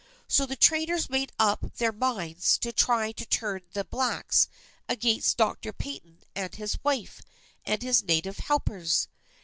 So 0.27 0.47
the 0.47 0.55
traders 0.55 1.11
made 1.11 1.31
up 1.37 1.73
their 1.77 1.91
minds 1.91 2.57
to 2.57 2.71
try 2.73 3.11
to 3.11 3.23
turn 3.23 3.61
the 3.73 3.83
blacks 3.83 4.47
against 4.89 5.37
Doctor 5.37 5.71
Paton 5.71 6.23
and 6.35 6.55
his 6.55 6.79
wife, 6.83 7.21
and 7.67 7.83
his 7.83 8.01
native 8.01 8.39
helpers. 8.39 9.07